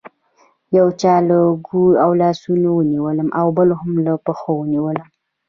[0.77, 5.07] یو چا له اوږو او لاسونو ونیولم او بل هم له پښو ونیولم.